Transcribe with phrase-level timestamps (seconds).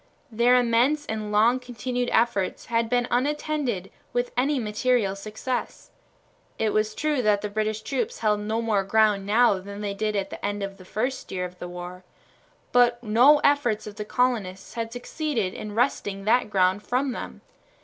[0.31, 5.91] Their immense and long continued efforts had been unattended with any material success.
[6.57, 10.15] It was true that the British troops held no more ground now than they did
[10.15, 12.03] at the end of the first year of the war,
[12.71, 17.41] but no efforts of the colonists had succeeded in wresting that ground from them.